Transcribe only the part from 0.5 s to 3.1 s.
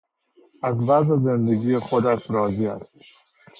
از وضع زندگی خودش راضی است.